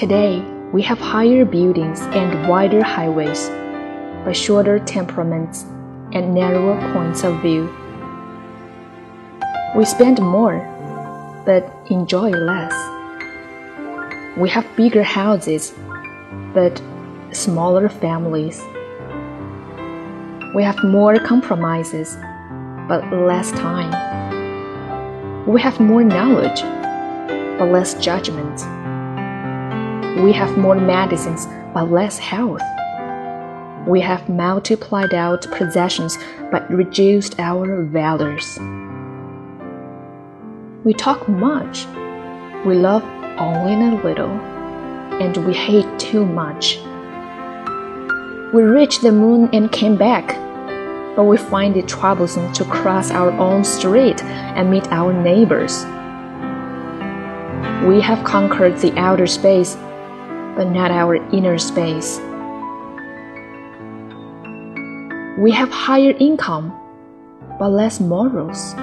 [0.00, 0.40] Today,
[0.72, 3.50] we have higher buildings and wider highways,
[4.24, 5.64] but shorter temperaments
[6.14, 7.68] and narrower points of view.
[9.76, 10.56] We spend more,
[11.44, 12.72] but enjoy less.
[14.38, 15.74] We have bigger houses,
[16.54, 16.80] but
[17.32, 18.58] smaller families.
[20.54, 22.16] We have more compromises,
[22.88, 23.92] but less time.
[25.46, 26.62] We have more knowledge,
[27.58, 28.62] but less judgment.
[30.22, 32.60] We have more medicines, but less health.
[33.86, 36.18] We have multiplied out possessions,
[36.52, 38.58] but reduced our values.
[40.84, 41.86] We talk much.
[42.66, 43.02] We love
[43.38, 46.78] only a little, and we hate too much.
[48.52, 50.36] We reached the moon and came back,
[51.16, 55.84] but we find it troublesome to cross our own street and meet our neighbors.
[57.86, 59.78] We have conquered the outer space,
[60.56, 62.18] but not our inner space.
[65.38, 66.72] We have higher income,
[67.58, 68.74] but less morals.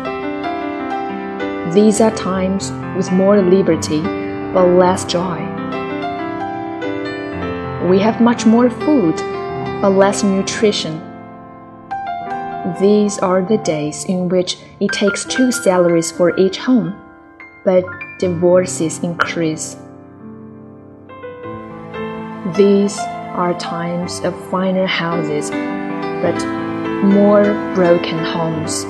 [1.74, 4.02] These are times with more liberty,
[4.54, 5.40] but less joy.
[7.88, 9.16] We have much more food
[9.82, 11.00] but less nutrition.
[12.80, 16.96] These are the days in which it takes two salaries for each home,
[17.64, 17.84] but
[18.20, 19.78] divorces increase.
[22.56, 26.42] These are times of finer houses, but
[27.04, 27.44] more
[27.76, 28.86] broken homes.